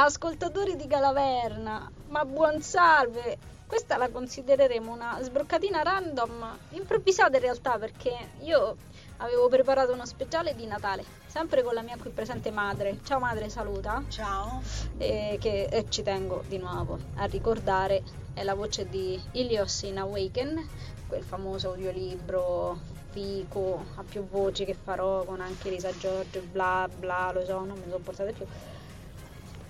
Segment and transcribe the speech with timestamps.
[0.00, 3.36] Ascoltatori di Galaverna, ma buon salve!
[3.66, 8.76] Questa la considereremo una sbroccatina random, improvvisata in realtà perché io
[9.16, 13.00] avevo preparato uno speciale di Natale, sempre con la mia qui presente madre.
[13.02, 14.04] Ciao madre, saluta.
[14.06, 14.62] Ciao.
[14.98, 19.98] E che e ci tengo di nuovo a ricordare è la voce di Ilios in
[19.98, 20.64] Awaken,
[21.08, 22.78] quel famoso audiolibro
[23.10, 27.76] fico a più voci che farò con anche Lisa Giorgio, bla bla, lo so, non
[27.84, 28.46] mi sopportate più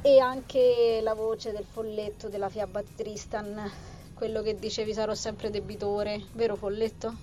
[0.01, 3.71] e anche la voce del folletto della fiaba Tristan,
[4.15, 7.15] quello che dicevi sarò sempre debitore, vero folletto?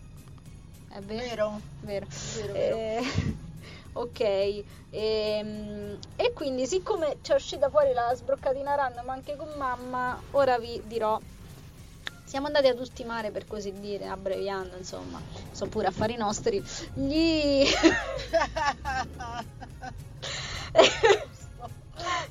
[0.89, 1.59] È vero?
[1.79, 2.05] Vero.
[2.05, 2.07] Vero.
[2.35, 2.75] Vero, vero.
[2.75, 3.03] Eh,
[3.93, 10.57] ok, ehm, e, quindi siccome c'è uscita fuori la sbroccatina random anche con mamma, ora
[10.57, 11.19] vi dirò.
[12.23, 16.61] Siamo andati ad ultimare per così dire, abbreviando insomma, sono pure affari nostri,
[16.93, 17.65] gli...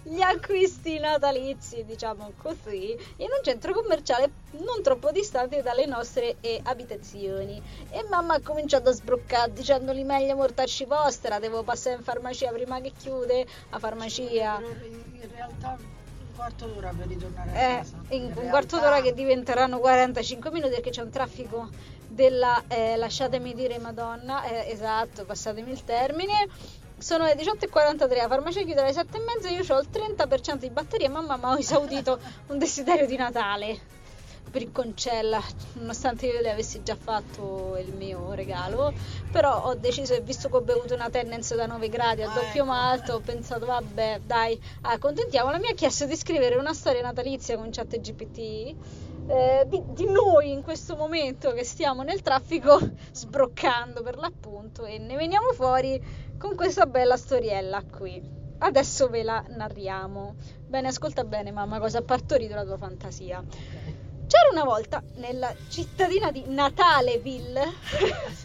[0.07, 6.61] gli acquisti natalizi, diciamo così, in un centro commerciale non troppo distante dalle nostre eh,
[6.63, 7.61] abitazioni.
[7.91, 12.81] E mamma ha cominciato a sbroccare dicendogli meglio mortarci vostra, devo passare in farmacia prima
[12.81, 14.61] che chiude la farmacia.
[14.61, 17.97] In realtà un quarto d'ora per ritornare a Eh, casa.
[18.11, 21.69] in un realtà- quarto d'ora che diventeranno 45 minuti perché c'è un traffico
[22.09, 26.47] della eh, lasciatemi dire madonna eh, esatto passatemi il termine
[27.05, 31.37] sono le 18.43 la farmacia chiude alle 7.30 io ho il 30% di batteria mamma
[31.37, 33.93] mi ha esaudito un desiderio di Natale.
[34.49, 35.43] Bricconcella
[35.75, 38.95] nonostante io le avessi già fatto il mio regalo
[39.31, 42.35] però ho deciso e visto che ho bevuto una Tennent's da 9 gradi a Ah,
[42.35, 42.65] doppio ecco.
[42.65, 47.69] malto ho pensato vabbè dai accontentiamola mi ha chiesto di scrivere una storia natalizia con
[47.71, 48.75] chat GPT
[49.27, 52.78] eh, di, di noi in questo momento che stiamo nel traffico
[53.12, 56.03] sbroccando per l'appunto e ne veniamo fuori
[56.39, 58.42] con questa bella storiella qui.
[58.58, 60.34] Adesso ve la narriamo.
[60.67, 63.42] Bene ascolta bene mamma cosa ha partorito la tua fantasia
[64.34, 67.72] c'era una volta nella cittadina di Nataleville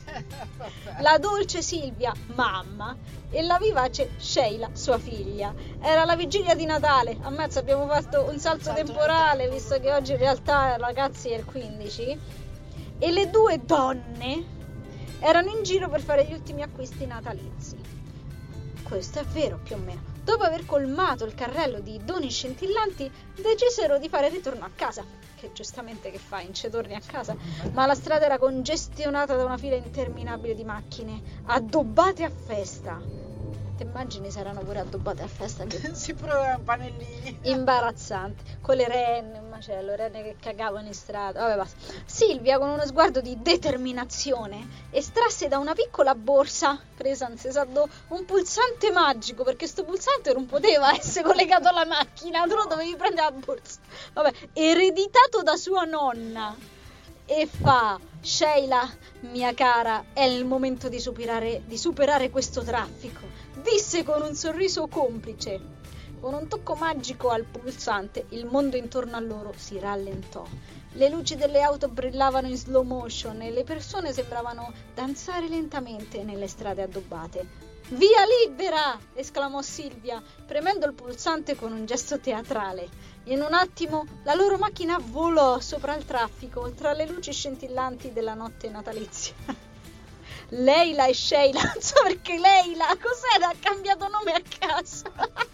[1.01, 2.95] la dolce Silvia, mamma,
[3.31, 5.51] e la vivace Sheila, sua figlia.
[5.81, 10.19] Era la vigilia di Natale, ammazza abbiamo fatto un salto temporale, visto che oggi in
[10.19, 12.19] realtà ragazzi è il 15,
[13.00, 14.57] e le due donne
[15.19, 17.77] erano in giro per fare gli ultimi acquisti natalizi.
[18.83, 20.01] Questo è vero, più o meno.
[20.23, 23.11] Dopo aver colmato il carrello di doni scintillanti,
[23.41, 25.19] decisero di fare ritorno a casa.
[25.39, 26.53] Che giustamente che fai?
[26.53, 27.33] Ci torni a casa?
[27.72, 33.01] Ma la strada era congestionata da una fila interminabile di macchine, addobbate a festa.
[33.79, 35.63] Ti immagini se erano pure addobbate a festa?
[35.63, 37.40] Che si provano panellini.
[37.44, 38.57] imbarazzante.
[38.59, 41.40] Con le renne un macello renne che cagavano in strada.
[41.40, 41.78] Vabbè basta.
[42.03, 48.25] Silvia con uno sguardo di determinazione estrasse da una piccola borsa presa in sesaddo un
[48.25, 53.29] pulsante magico perché sto pulsante non poteva essere collegato alla macchina tu lo dovevi prendere
[53.29, 53.79] la borsa.
[54.12, 56.53] Vabbè ereditato da sua nonna
[57.29, 58.90] e fa Sheila,
[59.31, 63.22] mia cara, è il momento di superare, di superare questo traffico,
[63.62, 65.78] disse con un sorriso complice.
[66.19, 70.44] Con un tocco magico al pulsante, il mondo intorno a loro si rallentò.
[70.94, 76.47] Le luci delle auto brillavano in slow motion e le persone sembravano danzare lentamente nelle
[76.47, 77.68] strade addobbate.
[77.89, 79.00] Via libera!
[79.13, 82.88] esclamò Silvia, premendo il pulsante con un gesto teatrale.
[83.29, 88.34] In un attimo la loro macchina volò sopra il traffico, tra le luci scintillanti della
[88.34, 89.35] notte natalizia.
[90.50, 93.50] Leila e Sheila, non so perché Leila, cos'era?
[93.50, 95.13] Ha cambiato nome a caso.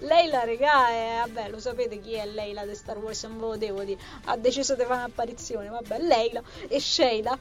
[0.00, 3.56] Leila, regà, è, vabbè, lo sapete chi è Leila di Star Wars, non ve lo
[3.56, 4.00] devo dire.
[4.24, 7.38] Ha deciso di fare un'apparizione, vabbè, Leila e Sheila,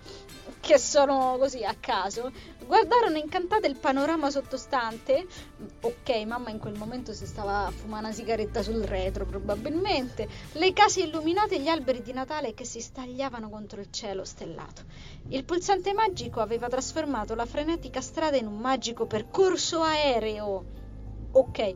[0.60, 2.32] che sono così a caso,
[2.66, 5.26] guardarono incantate il panorama sottostante.
[5.82, 10.28] Ok, mamma in quel momento si stava a fumare una sigaretta sul retro, probabilmente.
[10.54, 14.84] Le case illuminate e gli alberi di Natale che si stagliavano contro il cielo stellato.
[15.30, 20.78] Il pulsante magico aveva trasformato la frenetica strada in un magico percorso aereo.
[21.32, 21.76] Ok,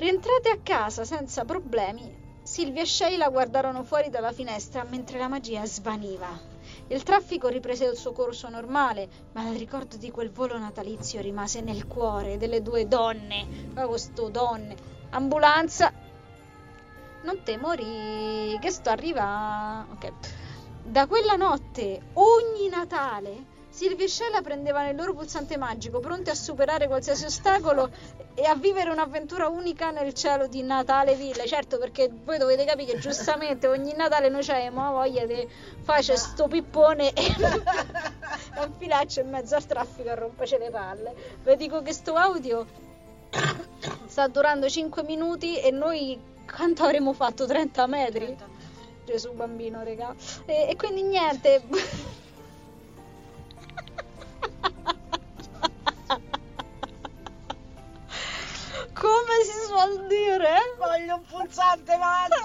[0.00, 2.10] rientrate a casa senza problemi.
[2.42, 6.26] Silvia e Sheila guardarono fuori dalla finestra mentre la magia svaniva.
[6.86, 11.60] Il traffico riprese il suo corso normale, ma il ricordo di quel volo natalizio rimase
[11.60, 13.46] nel cuore delle due donne.
[13.74, 14.74] Ma questo donne.
[15.10, 15.92] Ambulanza.
[17.22, 19.92] Non te morì, che sto arrivando.
[19.92, 20.12] Ok.
[20.82, 23.49] Da quella notte, ogni Natale,
[23.80, 27.88] Silvia e Sheila prendevano il loro pulsante magico, pronti a superare qualsiasi ostacolo
[28.34, 31.46] e a vivere un'avventura unica nel cielo di Natale Ville.
[31.46, 35.48] Certo, perché voi dovete capire che giustamente ogni Natale noi abbiamo voglia di
[35.80, 37.22] fare sto pippone e
[38.66, 41.14] infilarci in mezzo al traffico a romperci le palle.
[41.42, 42.66] Vi dico che sto audio
[44.04, 46.20] sta durando 5 minuti e noi
[46.54, 47.46] quanto avremmo fatto?
[47.46, 48.26] 30 metri?
[48.26, 48.58] 30 metri.
[49.06, 50.14] Gesù bambino, regà.
[50.44, 51.62] E, e quindi niente.
[61.70, 62.42] pulsante magico.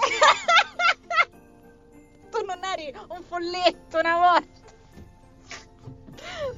[2.30, 4.64] tu non eri un folletto una volta.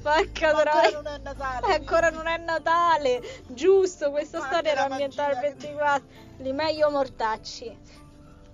[0.01, 1.01] Porca Ma ancora troia.
[1.01, 1.73] non è Natale.
[1.73, 6.07] Ancora non è Natale, giusto, questa storia era ambientata al magia che- 24,
[6.37, 7.77] li meglio mortacci.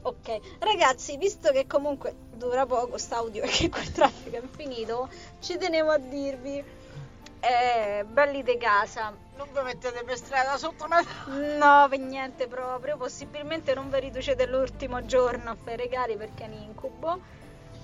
[0.01, 5.09] Ok, ragazzi, visto che comunque dura poco st'audio e che quel traffico è finito,
[5.39, 6.63] ci tenevo a dirvi,
[7.47, 11.57] eh, belli de casa, Non vi mettete per strada sotto Natale.
[11.57, 16.47] no, per niente proprio, possibilmente non vi riducete l'ultimo giorno a fare regali perché è
[16.47, 17.19] un incubo,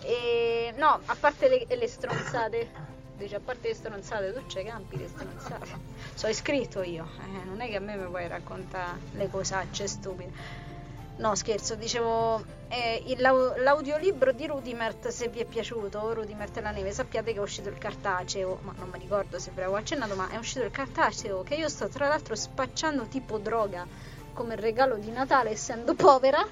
[0.01, 2.71] e no, a parte le, le stronzate,
[3.17, 5.69] dice a parte le stronzate, tu c'hai campi le stronzate,
[6.15, 10.69] sono iscritto io, eh, non è che a me mi puoi raccontare le cosacce stupide.
[11.17, 16.61] No, scherzo, dicevo, eh, il- l'au- l'audiolibro di Rudimert, se vi è piaciuto, Rudimert e
[16.61, 19.77] la neve, sappiate che è uscito il cartaceo, ma non mi ricordo se ve l'avevo
[19.77, 23.85] accennato, ma è uscito il cartaceo, che io sto tra l'altro spacciando tipo droga,
[24.33, 26.43] come regalo di Natale, essendo povera,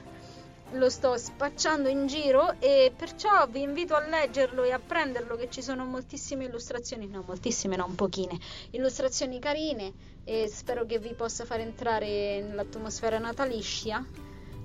[0.74, 5.50] lo sto spacciando in giro e perciò vi invito a leggerlo e a prenderlo, che
[5.50, 8.38] ci sono moltissime illustrazioni, no, moltissime no, un pochine,
[8.72, 14.06] illustrazioni carine e spero che vi possa far entrare nell'atmosfera natalizia.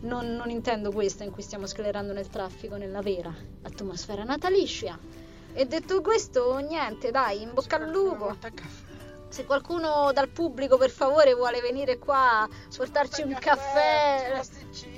[0.04, 4.98] Non, non intendo questa in cui stiamo sclerando nel traffico, nella vera atmosfera natalizia.
[5.54, 8.36] E detto questo, niente, dai, in bocca al lupo.
[9.28, 14.42] Se qualcuno dal pubblico per favore vuole venire qua a portarci un caffè,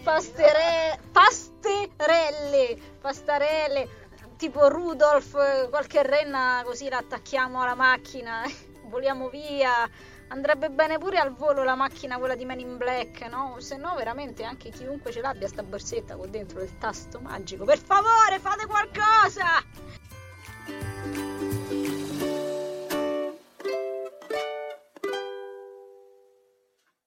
[0.03, 3.89] pastere, pasterelle, pastarelle,
[4.37, 8.43] tipo Rudolf, qualche renna così la attacchiamo alla macchina,
[8.91, 9.89] voliamo via.
[10.29, 13.57] Andrebbe bene pure al volo la macchina, quella di Men in Black, no?
[13.61, 17.65] Se no, veramente anche chiunque ce l'abbia sta borsetta con dentro il tasto magico.
[17.65, 20.05] Per favore, fate qualcosa!